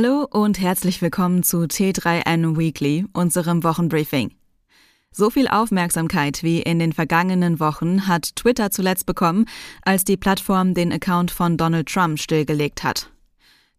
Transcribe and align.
Hallo 0.00 0.28
und 0.30 0.60
herzlich 0.60 1.02
willkommen 1.02 1.42
zu 1.42 1.62
T3N 1.62 2.56
Weekly, 2.56 3.06
unserem 3.14 3.64
Wochenbriefing. 3.64 4.30
So 5.10 5.28
viel 5.28 5.48
Aufmerksamkeit 5.48 6.44
wie 6.44 6.62
in 6.62 6.78
den 6.78 6.92
vergangenen 6.92 7.58
Wochen 7.58 8.06
hat 8.06 8.36
Twitter 8.36 8.70
zuletzt 8.70 9.06
bekommen, 9.06 9.46
als 9.82 10.04
die 10.04 10.16
Plattform 10.16 10.72
den 10.72 10.92
Account 10.92 11.32
von 11.32 11.56
Donald 11.56 11.88
Trump 11.88 12.20
stillgelegt 12.20 12.84
hat. 12.84 13.10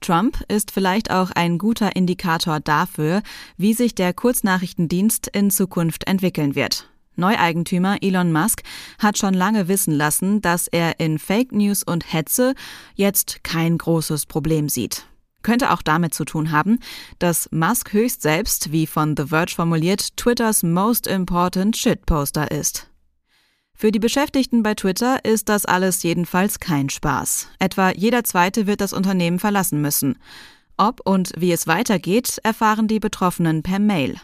Trump 0.01 0.43
ist 0.49 0.71
vielleicht 0.71 1.09
auch 1.09 1.31
ein 1.31 1.57
guter 1.57 1.95
Indikator 1.95 2.59
dafür, 2.59 3.21
wie 3.55 3.73
sich 3.73 3.95
der 3.95 4.13
Kurznachrichtendienst 4.13 5.29
in 5.29 5.49
Zukunft 5.51 6.05
entwickeln 6.05 6.53
wird. 6.53 6.89
Neueigentümer 7.15 7.95
Elon 8.01 8.33
Musk 8.33 8.63
hat 8.97 9.17
schon 9.17 9.33
lange 9.33 9.69
wissen 9.69 9.93
lassen, 9.93 10.41
dass 10.41 10.67
er 10.67 10.99
in 10.99 11.17
Fake 11.17 11.53
News 11.53 11.81
und 11.81 12.11
Hetze 12.11 12.55
jetzt 12.95 13.41
kein 13.45 13.77
großes 13.77 14.25
Problem 14.25 14.67
sieht. 14.67 15.05
Könnte 15.41 15.71
auch 15.71 15.81
damit 15.81 16.13
zu 16.13 16.25
tun 16.25 16.51
haben, 16.51 16.79
dass 17.17 17.49
Musk 17.51 17.93
höchst 17.93 18.21
selbst, 18.21 18.71
wie 18.71 18.87
von 18.87 19.15
The 19.15 19.27
Verge 19.27 19.53
formuliert, 19.55 20.17
Twitters 20.17 20.63
most 20.63 21.07
important 21.07 21.77
shitposter 21.77 22.51
ist. 22.51 22.89
Für 23.73 23.93
die 23.93 23.99
Beschäftigten 23.99 24.61
bei 24.61 24.73
Twitter 24.73 25.23
ist 25.23 25.47
das 25.47 25.65
alles 25.65 26.03
jedenfalls 26.03 26.59
kein 26.59 26.89
Spaß. 26.89 27.47
Etwa 27.59 27.91
jeder 27.91 28.25
zweite 28.25 28.67
wird 28.67 28.81
das 28.81 28.91
Unternehmen 28.91 29.39
verlassen 29.39 29.79
müssen. 29.79 30.17
Ob 30.75 30.99
und 31.05 31.31
wie 31.37 31.53
es 31.53 31.65
weitergeht, 31.65 32.39
erfahren 32.43 32.89
die 32.89 32.99
Betroffenen 32.99 33.63
per 33.63 33.79
Mail. 33.79 34.15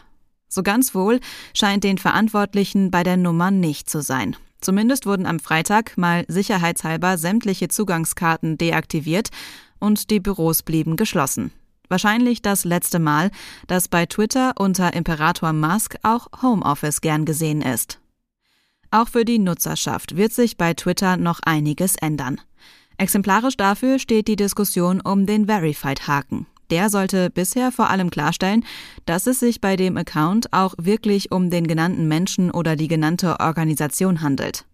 So 0.48 0.62
ganz 0.62 0.94
wohl 0.94 1.20
scheint 1.54 1.84
den 1.84 1.96
Verantwortlichen 1.96 2.90
bei 2.90 3.02
der 3.02 3.16
Nummer 3.16 3.50
nicht 3.50 3.88
zu 3.88 4.02
sein. 4.02 4.36
Zumindest 4.60 5.06
wurden 5.06 5.26
am 5.26 5.38
Freitag 5.38 5.96
mal 5.96 6.24
sicherheitshalber 6.28 7.18
sämtliche 7.18 7.68
Zugangskarten 7.68 8.58
deaktiviert 8.58 9.30
und 9.78 10.10
die 10.10 10.20
Büros 10.20 10.62
blieben 10.62 10.96
geschlossen. 10.96 11.52
Wahrscheinlich 11.88 12.42
das 12.42 12.64
letzte 12.64 12.98
Mal, 12.98 13.30
dass 13.66 13.88
bei 13.88 14.06
Twitter 14.06 14.54
unter 14.58 14.94
Imperator 14.94 15.52
Musk 15.52 15.96
auch 16.02 16.26
Homeoffice 16.42 17.00
gern 17.00 17.24
gesehen 17.24 17.62
ist. 17.62 18.00
Auch 18.90 19.08
für 19.08 19.24
die 19.24 19.38
Nutzerschaft 19.38 20.16
wird 20.16 20.32
sich 20.32 20.56
bei 20.56 20.74
Twitter 20.74 21.16
noch 21.16 21.40
einiges 21.44 21.96
ändern. 21.96 22.40
Exemplarisch 22.98 23.56
dafür 23.56 23.98
steht 23.98 24.26
die 24.26 24.36
Diskussion 24.36 25.00
um 25.00 25.26
den 25.26 25.46
Verified-Haken. 25.46 26.46
Der 26.70 26.90
sollte 26.90 27.30
bisher 27.30 27.70
vor 27.70 27.90
allem 27.90 28.10
klarstellen, 28.10 28.64
dass 29.04 29.26
es 29.26 29.38
sich 29.38 29.60
bei 29.60 29.76
dem 29.76 29.96
Account 29.96 30.52
auch 30.52 30.74
wirklich 30.78 31.30
um 31.30 31.50
den 31.50 31.66
genannten 31.66 32.08
Menschen 32.08 32.50
oder 32.50 32.74
die 32.74 32.88
genannte 32.88 33.38
Organisation 33.38 34.20
handelt. 34.20 34.64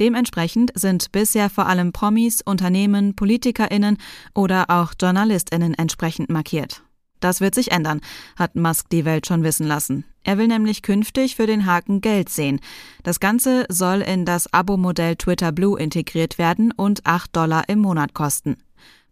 Dementsprechend 0.00 0.72
sind 0.74 1.10
bisher 1.12 1.50
vor 1.50 1.66
allem 1.66 1.92
Promis, 1.92 2.40
Unternehmen, 2.42 3.14
PolitikerInnen 3.14 3.98
oder 4.34 4.70
auch 4.70 4.92
JournalistInnen 5.00 5.74
entsprechend 5.74 6.30
markiert. 6.30 6.82
Das 7.20 7.40
wird 7.40 7.54
sich 7.54 7.72
ändern, 7.72 8.00
hat 8.36 8.54
Musk 8.54 8.90
die 8.90 9.04
Welt 9.04 9.26
schon 9.26 9.42
wissen 9.42 9.66
lassen. 9.66 10.04
Er 10.22 10.38
will 10.38 10.46
nämlich 10.46 10.82
künftig 10.82 11.36
für 11.36 11.46
den 11.46 11.66
Haken 11.66 12.00
Geld 12.00 12.28
sehen. 12.28 12.60
Das 13.02 13.18
Ganze 13.18 13.66
soll 13.68 14.02
in 14.02 14.24
das 14.24 14.52
Abo-Modell 14.52 15.16
Twitter 15.16 15.50
Blue 15.52 15.78
integriert 15.80 16.38
werden 16.38 16.72
und 16.72 17.06
8 17.06 17.34
Dollar 17.34 17.68
im 17.68 17.80
Monat 17.80 18.14
kosten. 18.14 18.56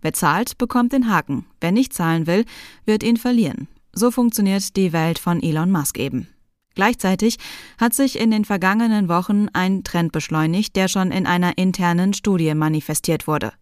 Wer 0.03 0.13
zahlt, 0.13 0.59
bekommt 0.59 0.93
den 0.93 1.11
Haken. 1.11 1.47
Wer 1.61 1.73
nicht 1.73 1.93
zahlen 1.93 2.27
will, 2.27 2.45
wird 2.85 3.03
ihn 3.03 3.17
verlieren. 3.17 3.67
So 3.93 4.11
funktioniert 4.11 4.77
die 4.77 4.93
Welt 4.93 5.19
von 5.19 5.43
Elon 5.43 5.73
Musk 5.73 5.99
eben. 5.99 6.29
Gleichzeitig 6.77 7.39
hat 7.79 7.95
sich 7.95 8.21
in 8.21 8.31
den 8.31 8.45
vergangenen 8.45 9.09
Wochen 9.09 9.49
ein 9.53 9.83
Trend 9.83 10.13
beschleunigt, 10.13 10.77
der 10.77 10.87
schon 10.87 11.11
in 11.11 11.27
einer 11.27 11.59
internen 11.59 12.15
Studie 12.15 12.55
manifestiert 12.55 13.27
wurde. 13.27 13.53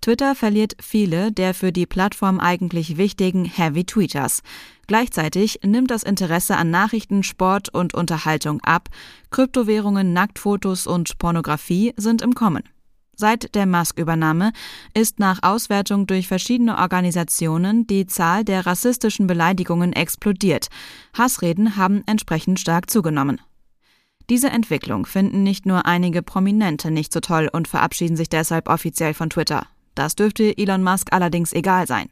Twitter 0.00 0.34
verliert 0.34 0.74
viele 0.80 1.32
der 1.32 1.54
für 1.54 1.72
die 1.72 1.86
Plattform 1.86 2.38
eigentlich 2.38 2.96
wichtigen 2.96 3.44
Heavy 3.44 3.84
Tweeters. 3.84 4.42
Gleichzeitig 4.86 5.60
nimmt 5.64 5.90
das 5.90 6.02
Interesse 6.02 6.56
an 6.56 6.70
Nachrichten, 6.70 7.22
Sport 7.22 7.70
und 7.74 7.94
Unterhaltung 7.94 8.60
ab. 8.60 8.88
Kryptowährungen, 9.30 10.12
Nacktfotos 10.12 10.86
und 10.86 11.18
Pornografie 11.18 11.92
sind 11.96 12.22
im 12.22 12.34
Kommen. 12.34 12.62
Seit 13.16 13.54
der 13.54 13.66
Musk-Übernahme 13.66 14.52
ist 14.92 15.18
nach 15.18 15.40
Auswertung 15.42 16.06
durch 16.06 16.26
verschiedene 16.26 16.78
Organisationen 16.78 17.86
die 17.86 18.06
Zahl 18.06 18.44
der 18.44 18.66
rassistischen 18.66 19.26
Beleidigungen 19.26 19.92
explodiert. 19.92 20.68
Hassreden 21.16 21.76
haben 21.76 22.02
entsprechend 22.06 22.58
stark 22.58 22.90
zugenommen. 22.90 23.40
Diese 24.30 24.48
Entwicklung 24.48 25.06
finden 25.06 25.42
nicht 25.42 25.66
nur 25.66 25.86
einige 25.86 26.22
Prominente 26.22 26.90
nicht 26.90 27.12
so 27.12 27.20
toll 27.20 27.48
und 27.52 27.68
verabschieden 27.68 28.16
sich 28.16 28.28
deshalb 28.28 28.68
offiziell 28.68 29.14
von 29.14 29.30
Twitter. 29.30 29.66
Das 29.94 30.16
dürfte 30.16 30.56
Elon 30.56 30.82
Musk 30.82 31.12
allerdings 31.12 31.52
egal 31.52 31.86
sein. 31.86 32.08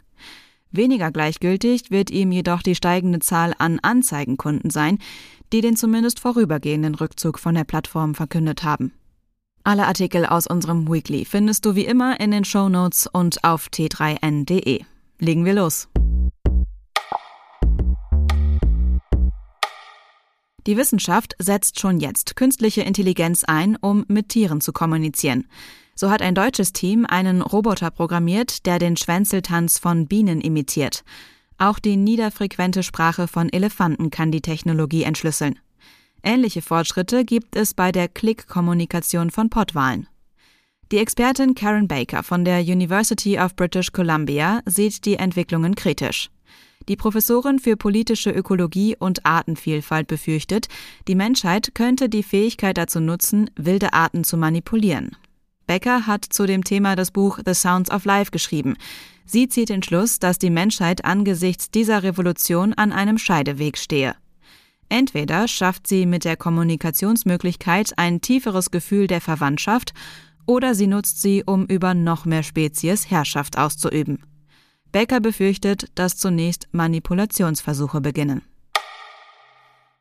Weniger 0.70 1.10
gleichgültig 1.10 1.90
wird 1.90 2.10
ihm 2.10 2.32
jedoch 2.32 2.62
die 2.62 2.74
steigende 2.74 3.18
Zahl 3.18 3.54
an 3.58 3.78
Anzeigenkunden 3.80 4.70
sein, 4.70 4.98
die 5.52 5.60
den 5.60 5.76
zumindest 5.76 6.20
vorübergehenden 6.20 6.94
Rückzug 6.94 7.38
von 7.38 7.54
der 7.54 7.64
Plattform 7.64 8.14
verkündet 8.14 8.62
haben. 8.62 8.92
Alle 9.64 9.86
Artikel 9.86 10.26
aus 10.26 10.48
unserem 10.48 10.92
Weekly 10.92 11.24
findest 11.24 11.64
du 11.64 11.76
wie 11.76 11.84
immer 11.84 12.18
in 12.18 12.32
den 12.32 12.44
Show 12.44 12.68
Notes 12.68 13.06
und 13.06 13.44
auf 13.44 13.68
t3n.de. 13.68 14.82
Legen 15.20 15.44
wir 15.44 15.54
los. 15.54 15.88
Die 20.66 20.76
Wissenschaft 20.76 21.34
setzt 21.38 21.78
schon 21.78 22.00
jetzt 22.00 22.34
künstliche 22.34 22.82
Intelligenz 22.82 23.44
ein, 23.44 23.76
um 23.80 24.04
mit 24.08 24.30
Tieren 24.30 24.60
zu 24.60 24.72
kommunizieren. 24.72 25.48
So 25.94 26.10
hat 26.10 26.22
ein 26.22 26.34
deutsches 26.34 26.72
Team 26.72 27.06
einen 27.06 27.40
Roboter 27.40 27.90
programmiert, 27.90 28.66
der 28.66 28.80
den 28.80 28.96
Schwänzeltanz 28.96 29.78
von 29.78 30.08
Bienen 30.08 30.40
imitiert. 30.40 31.04
Auch 31.58 31.78
die 31.78 31.96
niederfrequente 31.96 32.82
Sprache 32.82 33.28
von 33.28 33.48
Elefanten 33.48 34.10
kann 34.10 34.32
die 34.32 34.40
Technologie 34.40 35.04
entschlüsseln. 35.04 35.60
Ähnliche 36.22 36.62
Fortschritte 36.62 37.24
gibt 37.24 37.56
es 37.56 37.74
bei 37.74 37.90
der 37.90 38.08
Klickkommunikation 38.08 39.30
von 39.30 39.50
Pottwalen. 39.50 40.06
Die 40.92 40.98
Expertin 40.98 41.54
Karen 41.54 41.88
Baker 41.88 42.22
von 42.22 42.44
der 42.44 42.60
University 42.60 43.38
of 43.38 43.56
British 43.56 43.92
Columbia 43.92 44.60
sieht 44.66 45.04
die 45.04 45.16
Entwicklungen 45.16 45.74
kritisch. 45.74 46.30
Die 46.88 46.96
Professorin 46.96 47.58
für 47.58 47.76
politische 47.76 48.30
Ökologie 48.30 48.96
und 48.98 49.24
Artenvielfalt 49.24 50.06
befürchtet, 50.06 50.68
die 51.08 51.14
Menschheit 51.14 51.74
könnte 51.74 52.08
die 52.08 52.22
Fähigkeit 52.22 52.76
dazu 52.76 53.00
nutzen, 53.00 53.50
wilde 53.56 53.92
Arten 53.92 54.24
zu 54.24 54.36
manipulieren. 54.36 55.16
Becker 55.66 56.06
hat 56.06 56.24
zu 56.24 56.46
dem 56.46 56.64
Thema 56.64 56.96
das 56.96 57.10
Buch 57.10 57.38
The 57.44 57.54
Sounds 57.54 57.90
of 57.90 58.04
Life 58.04 58.30
geschrieben. 58.30 58.76
Sie 59.24 59.48
zieht 59.48 59.70
den 59.70 59.82
Schluss, 59.82 60.18
dass 60.18 60.38
die 60.38 60.50
Menschheit 60.50 61.04
angesichts 61.04 61.70
dieser 61.70 62.02
Revolution 62.02 62.74
an 62.74 62.92
einem 62.92 63.16
Scheideweg 63.16 63.78
stehe. 63.78 64.14
Entweder 64.92 65.48
schafft 65.48 65.86
sie 65.86 66.04
mit 66.04 66.26
der 66.26 66.36
Kommunikationsmöglichkeit 66.36 67.94
ein 67.96 68.20
tieferes 68.20 68.70
Gefühl 68.70 69.06
der 69.06 69.22
Verwandtschaft, 69.22 69.94
oder 70.44 70.74
sie 70.74 70.86
nutzt 70.86 71.22
sie, 71.22 71.42
um 71.46 71.64
über 71.64 71.94
noch 71.94 72.26
mehr 72.26 72.42
Spezies 72.42 73.10
Herrschaft 73.10 73.56
auszuüben. 73.56 74.22
Becker 74.92 75.20
befürchtet, 75.20 75.86
dass 75.94 76.18
zunächst 76.18 76.68
Manipulationsversuche 76.72 78.02
beginnen. 78.02 78.42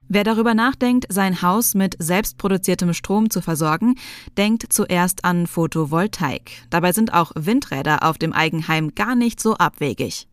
Wer 0.10 0.26
darüber 0.26 0.56
nachdenkt, 0.56 1.06
sein 1.08 1.42
Haus 1.42 1.74
mit 1.74 1.96
selbstproduziertem 1.98 2.94
Strom 2.94 3.30
zu 3.30 3.42
versorgen, 3.42 3.96
denkt 4.38 4.74
zuerst 4.74 5.24
an 5.24 5.48
Photovoltaik. 5.48 6.52
Dabei 6.70 6.92
sind 6.92 7.14
auch 7.14 7.32
Windräder 7.36 8.04
auf 8.04 8.18
dem 8.18 8.34
Eigenheim 8.34 8.94
gar 8.94 9.16
nicht 9.16 9.40
so 9.40 9.56
abwegig. 9.56 10.28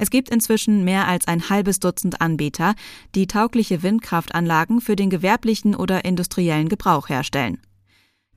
Es 0.00 0.08
gibt 0.08 0.30
inzwischen 0.30 0.82
mehr 0.82 1.06
als 1.06 1.28
ein 1.28 1.50
halbes 1.50 1.78
Dutzend 1.78 2.22
Anbieter, 2.22 2.74
die 3.14 3.26
taugliche 3.26 3.82
Windkraftanlagen 3.82 4.80
für 4.80 4.96
den 4.96 5.10
gewerblichen 5.10 5.76
oder 5.76 6.06
industriellen 6.06 6.70
Gebrauch 6.70 7.10
herstellen. 7.10 7.58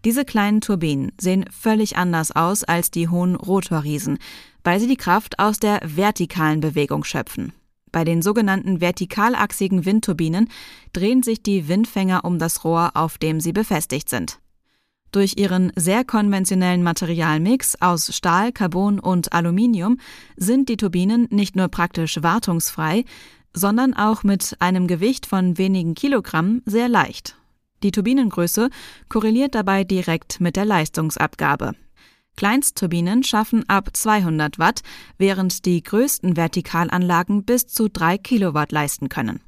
Diese 0.03 0.25
kleinen 0.25 0.59
Turbinen 0.59 1.13
sehen 1.17 1.45
völlig 1.49 1.95
anders 1.95 2.35
aus 2.35 2.65
als 2.65 2.91
die 2.91 3.07
hohen 3.07 3.35
Rotorriesen, 3.35 4.17
weil 4.65 4.81
sie 4.81 4.87
die 4.87 4.97
Kraft 4.97 5.39
aus 5.39 5.57
der 5.57 5.79
vertikalen 5.85 6.59
Bewegung 6.59 7.05
schöpfen. 7.05 7.53
Bei 7.93 8.03
den 8.03 8.21
sogenannten 8.21 8.81
vertikalachsigen 8.81 9.85
Windturbinen 9.85 10.49
drehen 10.91 11.23
sich 11.23 11.43
die 11.43 11.69
Windfänger 11.69 12.25
um 12.25 12.39
das 12.39 12.65
Rohr, 12.65 12.91
auf 12.95 13.17
dem 13.17 13.39
sie 13.39 13.53
befestigt 13.53 14.09
sind. 14.09 14.39
Durch 15.13 15.35
ihren 15.37 15.71
sehr 15.75 16.03
konventionellen 16.03 16.81
Materialmix 16.81 17.75
aus 17.79 18.15
Stahl, 18.15 18.51
Carbon 18.51 18.99
und 18.99 19.31
Aluminium 19.31 19.99
sind 20.37 20.69
die 20.69 20.75
Turbinen 20.75 21.27
nicht 21.29 21.55
nur 21.55 21.67
praktisch 21.67 22.23
wartungsfrei, 22.23 23.05
sondern 23.53 23.93
auch 23.93 24.23
mit 24.23 24.55
einem 24.57 24.87
Gewicht 24.87 25.27
von 25.27 25.59
wenigen 25.59 25.93
Kilogramm 25.93 26.63
sehr 26.65 26.89
leicht. 26.89 27.35
Die 27.83 27.91
Turbinengröße 27.91 28.71
korreliert 29.07 29.53
dabei 29.53 29.83
direkt 29.83 30.41
mit 30.41 30.55
der 30.55 30.65
Leistungsabgabe. 30.65 31.73
Kleinstturbinen 32.35 33.21
schaffen 33.21 33.69
ab 33.69 33.89
200 33.93 34.57
Watt, 34.57 34.81
während 35.19 35.65
die 35.67 35.83
größten 35.83 36.33
Vertikalanlagen 36.33 37.45
bis 37.45 37.67
zu 37.67 37.87
3 37.87 38.17
Kilowatt 38.17 38.71
leisten 38.71 39.09
können. 39.09 39.41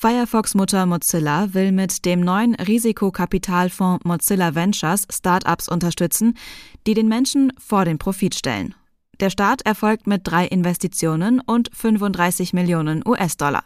Firefox-Mutter 0.00 0.86
Mozilla 0.86 1.54
will 1.54 1.72
mit 1.72 2.04
dem 2.04 2.20
neuen 2.20 2.54
Risikokapitalfonds 2.54 4.04
Mozilla 4.04 4.54
Ventures 4.54 5.08
Startups 5.10 5.68
unterstützen, 5.68 6.38
die 6.86 6.94
den 6.94 7.08
Menschen 7.08 7.52
vor 7.58 7.84
den 7.84 7.98
Profit 7.98 8.36
stellen. 8.36 8.76
Der 9.18 9.30
Start 9.30 9.66
erfolgt 9.66 10.06
mit 10.06 10.20
drei 10.22 10.46
Investitionen 10.46 11.40
und 11.40 11.70
35 11.74 12.52
Millionen 12.52 13.02
US-Dollar. 13.04 13.64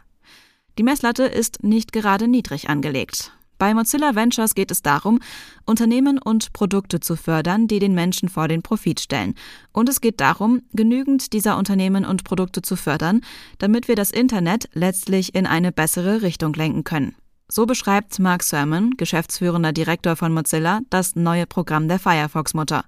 Die 0.78 0.82
Messlatte 0.82 1.24
ist 1.24 1.62
nicht 1.64 1.92
gerade 1.92 2.26
niedrig 2.28 2.70
angelegt. 2.70 3.32
Bei 3.62 3.74
Mozilla 3.74 4.16
Ventures 4.16 4.56
geht 4.56 4.72
es 4.72 4.82
darum, 4.82 5.20
Unternehmen 5.66 6.18
und 6.18 6.52
Produkte 6.52 6.98
zu 6.98 7.14
fördern, 7.14 7.68
die 7.68 7.78
den 7.78 7.94
Menschen 7.94 8.28
vor 8.28 8.48
den 8.48 8.60
Profit 8.60 8.98
stellen. 8.98 9.36
Und 9.70 9.88
es 9.88 10.00
geht 10.00 10.18
darum, 10.20 10.62
genügend 10.72 11.32
dieser 11.32 11.56
Unternehmen 11.56 12.04
und 12.04 12.24
Produkte 12.24 12.62
zu 12.62 12.74
fördern, 12.74 13.20
damit 13.58 13.86
wir 13.86 13.94
das 13.94 14.10
Internet 14.10 14.68
letztlich 14.72 15.36
in 15.36 15.46
eine 15.46 15.70
bessere 15.70 16.22
Richtung 16.22 16.54
lenken 16.54 16.82
können. 16.82 17.14
So 17.46 17.64
beschreibt 17.64 18.18
Mark 18.18 18.42
Sermon, 18.42 18.96
geschäftsführender 18.96 19.72
Direktor 19.72 20.16
von 20.16 20.34
Mozilla, 20.34 20.80
das 20.90 21.14
neue 21.14 21.46
Programm 21.46 21.86
der 21.86 22.00
Firefox-Mutter. 22.00 22.82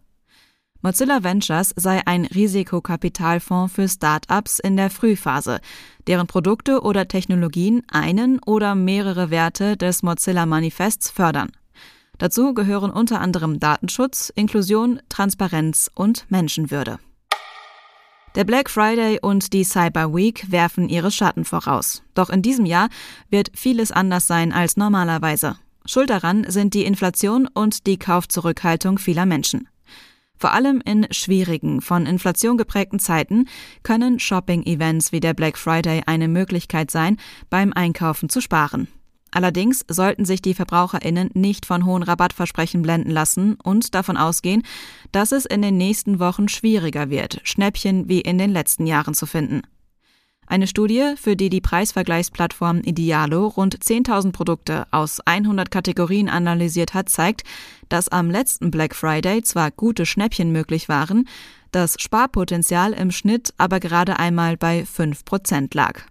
Mozilla 0.85 1.25
Ventures 1.25 1.73
sei 1.77 2.03
ein 2.05 2.27
Risikokapitalfonds 2.27 3.73
für 3.73 3.89
Start-ups 3.89 4.59
in 4.59 4.77
der 4.77 4.91
Frühphase, 4.91 5.61
deren 6.07 6.27
Produkte 6.27 6.83
oder 6.83 7.09
Technologien 7.09 7.81
einen 7.91 8.39
oder 8.45 8.75
mehrere 8.75 9.31
Werte 9.31 9.79
des 9.79 10.03
Mozilla 10.03 10.45
Manifests 10.45 11.09
fördern. 11.09 11.53
Dazu 12.19 12.53
gehören 12.53 12.91
unter 12.91 13.23
anderem 13.23 13.61
Datenschutz, 13.61 14.31
Inklusion, 14.37 15.01
Transparenz 15.09 15.91
und 15.95 16.27
Menschenwürde. 16.29 16.99
Der 18.35 18.45
Black 18.45 18.69
Friday 18.69 19.19
und 19.23 19.55
die 19.55 19.65
Cyber 19.65 20.15
Week 20.15 20.53
werfen 20.53 20.91
ihre 20.91 21.11
Schatten 21.11 21.47
voraus. 21.47 22.03
Doch 22.13 22.29
in 22.29 22.43
diesem 22.43 22.67
Jahr 22.67 22.91
wird 23.31 23.53
vieles 23.55 23.91
anders 23.91 24.27
sein 24.27 24.53
als 24.53 24.77
normalerweise. 24.77 25.57
Schuld 25.87 26.11
daran 26.11 26.45
sind 26.47 26.75
die 26.75 26.85
Inflation 26.85 27.49
und 27.55 27.87
die 27.87 27.99
Kaufzurückhaltung 27.99 28.99
vieler 28.99 29.25
Menschen. 29.25 29.67
Vor 30.45 30.53
allem 30.53 30.83
in 30.85 31.07
schwierigen, 31.11 31.81
von 31.81 32.05
Inflation 32.05 32.59
geprägten 32.59 32.99
Zeiten 32.99 33.49
können 33.83 34.21
Shopping-Events 34.21 35.11
wie 35.11 35.21
der 35.21 35.33
Black 35.33 35.57
Friday 35.57 36.03
eine 36.05 36.29
Möglichkeit 36.29 36.91
sein, 36.91 37.17
beim 37.49 37.73
Einkaufen 37.73 38.29
zu 38.29 38.43
sparen. 38.43 38.87
Allerdings 39.31 39.87
sollten 39.89 40.27
sich 40.27 40.43
die 40.43 40.53
Verbraucherinnen 40.53 41.31
nicht 41.33 41.65
von 41.65 41.87
hohen 41.87 42.03
Rabattversprechen 42.03 42.83
blenden 42.83 43.11
lassen 43.11 43.57
und 43.63 43.95
davon 43.95 44.19
ausgehen, 44.19 44.65
dass 45.13 45.33
es 45.33 45.47
in 45.47 45.63
den 45.63 45.79
nächsten 45.79 46.19
Wochen 46.19 46.49
schwieriger 46.49 47.09
wird, 47.09 47.41
Schnäppchen 47.45 48.11
wie 48.11 48.21
in 48.21 48.37
den 48.37 48.51
letzten 48.51 48.87
Jahren 48.87 49.15
zu 49.15 49.25
finden. 49.25 49.63
Eine 50.47 50.67
Studie, 50.67 51.15
für 51.17 51.37
die 51.37 51.49
die 51.49 51.61
Preisvergleichsplattform 51.61 52.81
Idealo 52.81 53.47
rund 53.47 53.79
10.000 53.79 54.33
Produkte 54.33 54.87
aus 54.91 55.21
100 55.21 55.71
Kategorien 55.71 56.29
analysiert 56.29 56.93
hat, 56.93 57.09
zeigt, 57.09 57.43
dass 57.89 58.09
am 58.09 58.31
letzten 58.31 58.71
Black 58.71 58.95
Friday 58.95 59.43
zwar 59.43 59.71
gute 59.71 60.05
Schnäppchen 60.05 60.53
möglich 60.53 60.89
waren, 60.89 61.27
das 61.73 61.97
Sparpotenzial 61.99 62.93
im 62.93 63.11
Schnitt 63.11 63.55
aber 63.57 63.81
gerade 63.81 64.19
einmal 64.19 64.57
bei 64.57 64.83
5% 64.83 65.75
lag. 65.75 66.03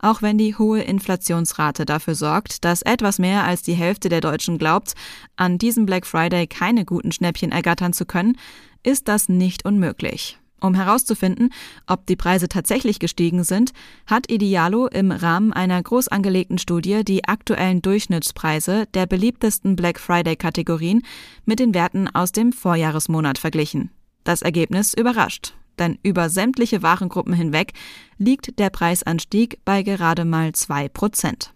Auch 0.00 0.20
wenn 0.20 0.36
die 0.36 0.56
hohe 0.56 0.82
Inflationsrate 0.82 1.86
dafür 1.86 2.14
sorgt, 2.14 2.64
dass 2.64 2.82
etwas 2.82 3.18
mehr 3.18 3.44
als 3.44 3.62
die 3.62 3.72
Hälfte 3.72 4.10
der 4.10 4.20
Deutschen 4.20 4.58
glaubt, 4.58 4.92
an 5.36 5.56
diesem 5.56 5.86
Black 5.86 6.04
Friday 6.04 6.46
keine 6.46 6.84
guten 6.84 7.12
Schnäppchen 7.12 7.52
ergattern 7.52 7.94
zu 7.94 8.04
können, 8.04 8.36
ist 8.82 9.08
das 9.08 9.30
nicht 9.30 9.64
unmöglich. 9.64 10.38
Um 10.64 10.72
herauszufinden, 10.72 11.50
ob 11.86 12.06
die 12.06 12.16
Preise 12.16 12.48
tatsächlich 12.48 12.98
gestiegen 12.98 13.44
sind, 13.44 13.72
hat 14.06 14.30
Idealo 14.30 14.86
im 14.86 15.12
Rahmen 15.12 15.52
einer 15.52 15.82
groß 15.82 16.08
angelegten 16.08 16.56
Studie 16.56 17.04
die 17.04 17.26
aktuellen 17.26 17.82
Durchschnittspreise 17.82 18.86
der 18.94 19.04
beliebtesten 19.04 19.76
Black 19.76 20.00
Friday-Kategorien 20.00 21.02
mit 21.44 21.58
den 21.58 21.74
Werten 21.74 22.08
aus 22.08 22.32
dem 22.32 22.50
Vorjahresmonat 22.50 23.36
verglichen. 23.36 23.90
Das 24.24 24.40
Ergebnis 24.40 24.94
überrascht, 24.94 25.52
denn 25.78 25.98
über 26.02 26.30
sämtliche 26.30 26.82
Warengruppen 26.82 27.34
hinweg 27.34 27.74
liegt 28.16 28.58
der 28.58 28.70
Preisanstieg 28.70 29.58
bei 29.66 29.82
gerade 29.82 30.24
mal 30.24 30.52
zwei 30.52 30.88
Prozent. 30.88 31.52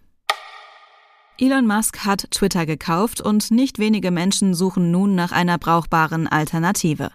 Elon 1.39 1.67
Musk 1.67 2.05
hat 2.05 2.31
Twitter 2.31 2.67
gekauft 2.67 3.23
und 3.23 3.51
nicht 3.51 3.79
wenige 3.79 4.11
Menschen 4.11 4.53
suchen 4.53 4.91
nun 4.91 5.15
nach 5.15 5.33
einer 5.33 5.57
brauchbaren 5.57 6.27
Alternative. 6.27 7.11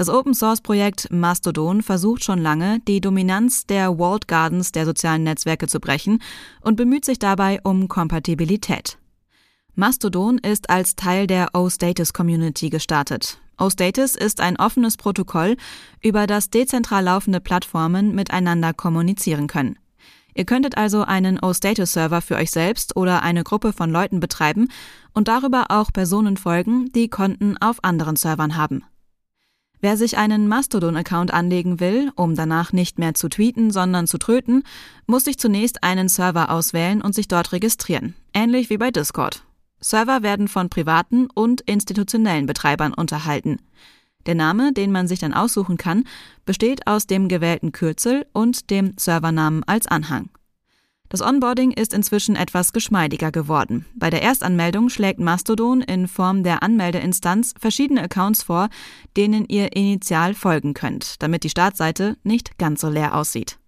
Das 0.00 0.08
Open-Source-Projekt 0.08 1.12
Mastodon 1.12 1.82
versucht 1.82 2.24
schon 2.24 2.38
lange, 2.38 2.80
die 2.88 3.02
Dominanz 3.02 3.66
der 3.66 3.98
Walled 3.98 4.28
Gardens 4.28 4.72
der 4.72 4.86
sozialen 4.86 5.24
Netzwerke 5.24 5.68
zu 5.68 5.78
brechen 5.78 6.22
und 6.62 6.76
bemüht 6.76 7.04
sich 7.04 7.18
dabei 7.18 7.60
um 7.64 7.86
Kompatibilität. 7.86 8.96
Mastodon 9.74 10.38
ist 10.38 10.70
als 10.70 10.96
Teil 10.96 11.26
der 11.26 11.50
O-Status 11.52 12.14
Community 12.14 12.70
gestartet. 12.70 13.42
O-Status 13.58 14.14
ist 14.14 14.40
ein 14.40 14.56
offenes 14.56 14.96
Protokoll, 14.96 15.58
über 16.02 16.26
das 16.26 16.48
dezentral 16.48 17.04
laufende 17.04 17.40
Plattformen 17.40 18.14
miteinander 18.14 18.72
kommunizieren 18.72 19.48
können. 19.48 19.78
Ihr 20.32 20.46
könntet 20.46 20.78
also 20.78 21.02
einen 21.02 21.38
O-Status-Server 21.38 22.22
für 22.22 22.36
euch 22.36 22.52
selbst 22.52 22.96
oder 22.96 23.22
eine 23.22 23.44
Gruppe 23.44 23.74
von 23.74 23.90
Leuten 23.90 24.18
betreiben 24.18 24.68
und 25.12 25.28
darüber 25.28 25.66
auch 25.68 25.92
Personen 25.92 26.38
folgen, 26.38 26.90
die 26.94 27.08
Konten 27.08 27.58
auf 27.58 27.84
anderen 27.84 28.16
Servern 28.16 28.56
haben. 28.56 28.82
Wer 29.82 29.96
sich 29.96 30.18
einen 30.18 30.46
Mastodon-Account 30.46 31.32
anlegen 31.32 31.80
will, 31.80 32.12
um 32.14 32.34
danach 32.34 32.72
nicht 32.72 32.98
mehr 32.98 33.14
zu 33.14 33.28
tweeten, 33.28 33.70
sondern 33.70 34.06
zu 34.06 34.18
tröten, 34.18 34.62
muss 35.06 35.24
sich 35.24 35.38
zunächst 35.38 35.82
einen 35.82 36.08
Server 36.08 36.50
auswählen 36.50 37.00
und 37.00 37.14
sich 37.14 37.28
dort 37.28 37.52
registrieren, 37.52 38.14
ähnlich 38.34 38.68
wie 38.68 38.76
bei 38.76 38.90
Discord. 38.90 39.42
Server 39.80 40.22
werden 40.22 40.48
von 40.48 40.68
privaten 40.68 41.28
und 41.32 41.62
institutionellen 41.62 42.44
Betreibern 42.44 42.92
unterhalten. 42.92 43.56
Der 44.26 44.34
Name, 44.34 44.74
den 44.74 44.92
man 44.92 45.08
sich 45.08 45.18
dann 45.18 45.32
aussuchen 45.32 45.78
kann, 45.78 46.04
besteht 46.44 46.86
aus 46.86 47.06
dem 47.06 47.28
gewählten 47.28 47.72
Kürzel 47.72 48.26
und 48.34 48.68
dem 48.68 48.92
Servernamen 48.98 49.64
als 49.64 49.86
Anhang. 49.86 50.28
Das 51.10 51.22
Onboarding 51.22 51.72
ist 51.72 51.92
inzwischen 51.92 52.36
etwas 52.36 52.72
geschmeidiger 52.72 53.32
geworden. 53.32 53.84
Bei 53.96 54.10
der 54.10 54.22
Erstanmeldung 54.22 54.88
schlägt 54.90 55.18
Mastodon 55.18 55.80
in 55.80 56.06
Form 56.06 56.44
der 56.44 56.62
Anmeldeinstanz 56.62 57.52
verschiedene 57.58 58.02
Accounts 58.02 58.44
vor, 58.44 58.68
denen 59.16 59.44
ihr 59.46 59.74
initial 59.74 60.34
folgen 60.34 60.72
könnt, 60.72 61.20
damit 61.20 61.42
die 61.42 61.50
Startseite 61.50 62.16
nicht 62.22 62.58
ganz 62.58 62.80
so 62.80 62.88
leer 62.88 63.16
aussieht. 63.16 63.58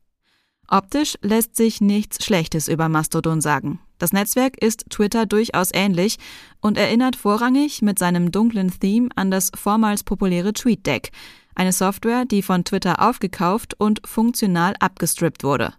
Optisch 0.68 1.18
lässt 1.20 1.56
sich 1.56 1.80
nichts 1.80 2.24
Schlechtes 2.24 2.68
über 2.68 2.88
Mastodon 2.88 3.40
sagen. 3.40 3.80
Das 3.98 4.12
Netzwerk 4.12 4.56
ist 4.62 4.84
Twitter 4.88 5.26
durchaus 5.26 5.70
ähnlich 5.74 6.18
und 6.60 6.78
erinnert 6.78 7.16
vorrangig 7.16 7.82
mit 7.82 7.98
seinem 7.98 8.30
dunklen 8.30 8.70
Theme 8.78 9.08
an 9.16 9.32
das 9.32 9.50
vormals 9.52 10.04
populäre 10.04 10.52
TweetDeck, 10.52 11.10
eine 11.56 11.72
Software, 11.72 12.24
die 12.24 12.42
von 12.42 12.62
Twitter 12.62 13.02
aufgekauft 13.02 13.74
und 13.78 14.00
funktional 14.06 14.74
abgestrippt 14.78 15.42
wurde. 15.42 15.74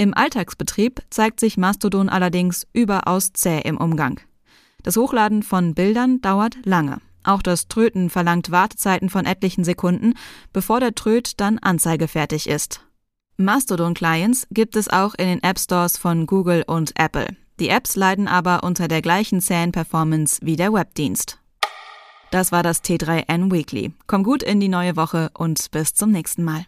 Im 0.00 0.14
Alltagsbetrieb 0.14 1.02
zeigt 1.10 1.40
sich 1.40 1.56
Mastodon 1.56 2.08
allerdings 2.08 2.68
überaus 2.72 3.32
zäh 3.32 3.60
im 3.60 3.76
Umgang. 3.76 4.20
Das 4.84 4.96
Hochladen 4.96 5.42
von 5.42 5.74
Bildern 5.74 6.20
dauert 6.20 6.56
lange. 6.64 6.98
Auch 7.24 7.42
das 7.42 7.66
Tröten 7.66 8.08
verlangt 8.08 8.52
Wartezeiten 8.52 9.10
von 9.10 9.26
etlichen 9.26 9.64
Sekunden, 9.64 10.14
bevor 10.52 10.78
der 10.78 10.94
Tröt 10.94 11.40
dann 11.40 11.58
anzeigefertig 11.58 12.48
ist. 12.48 12.80
Mastodon-Clients 13.38 14.46
gibt 14.52 14.76
es 14.76 14.88
auch 14.88 15.14
in 15.16 15.26
den 15.26 15.42
App 15.42 15.58
Stores 15.58 15.98
von 15.98 16.26
Google 16.26 16.62
und 16.64 16.92
Apple. 16.96 17.26
Die 17.58 17.68
Apps 17.68 17.96
leiden 17.96 18.28
aber 18.28 18.62
unter 18.62 18.86
der 18.86 19.02
gleichen 19.02 19.40
zähen 19.40 19.72
Performance 19.72 20.38
wie 20.42 20.54
der 20.54 20.72
Webdienst. 20.72 21.40
Das 22.30 22.52
war 22.52 22.62
das 22.62 22.84
T3N 22.84 23.50
Weekly. 23.50 23.92
Komm 24.06 24.22
gut 24.22 24.44
in 24.44 24.60
die 24.60 24.68
neue 24.68 24.94
Woche 24.94 25.30
und 25.34 25.72
bis 25.72 25.94
zum 25.94 26.12
nächsten 26.12 26.44
Mal. 26.44 26.66